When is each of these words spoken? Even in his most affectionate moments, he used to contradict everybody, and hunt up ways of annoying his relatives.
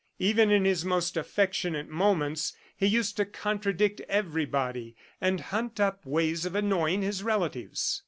Even 0.17 0.49
in 0.49 0.65
his 0.65 0.83
most 0.83 1.15
affectionate 1.15 1.87
moments, 1.87 2.55
he 2.75 2.87
used 2.87 3.17
to 3.17 3.23
contradict 3.23 4.01
everybody, 4.09 4.95
and 5.21 5.39
hunt 5.39 5.79
up 5.79 6.03
ways 6.07 6.43
of 6.43 6.55
annoying 6.55 7.03
his 7.03 7.21
relatives. 7.21 7.99